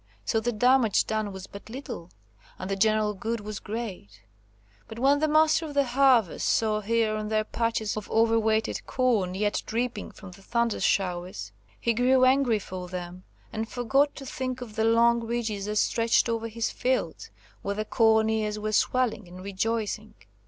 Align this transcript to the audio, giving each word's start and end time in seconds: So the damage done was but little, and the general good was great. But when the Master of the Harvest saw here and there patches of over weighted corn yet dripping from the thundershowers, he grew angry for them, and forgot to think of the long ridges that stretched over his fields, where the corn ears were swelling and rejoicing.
So 0.25 0.39
the 0.39 0.51
damage 0.51 1.05
done 1.05 1.31
was 1.31 1.45
but 1.45 1.69
little, 1.69 2.09
and 2.57 2.71
the 2.71 2.75
general 2.75 3.13
good 3.13 3.39
was 3.39 3.59
great. 3.59 4.23
But 4.87 4.97
when 4.97 5.19
the 5.19 5.27
Master 5.27 5.65
of 5.67 5.75
the 5.75 5.83
Harvest 5.83 6.49
saw 6.49 6.81
here 6.81 7.15
and 7.15 7.29
there 7.31 7.43
patches 7.43 7.95
of 7.95 8.09
over 8.09 8.39
weighted 8.39 8.83
corn 8.87 9.35
yet 9.35 9.61
dripping 9.67 10.09
from 10.09 10.31
the 10.31 10.41
thundershowers, 10.41 11.51
he 11.79 11.93
grew 11.93 12.25
angry 12.25 12.57
for 12.57 12.87
them, 12.87 13.25
and 13.53 13.69
forgot 13.69 14.15
to 14.15 14.25
think 14.25 14.59
of 14.59 14.75
the 14.75 14.85
long 14.85 15.19
ridges 15.23 15.65
that 15.65 15.75
stretched 15.75 16.27
over 16.27 16.47
his 16.47 16.71
fields, 16.71 17.29
where 17.61 17.75
the 17.75 17.85
corn 17.85 18.27
ears 18.27 18.57
were 18.57 18.71
swelling 18.73 19.27
and 19.27 19.43
rejoicing. 19.43 20.15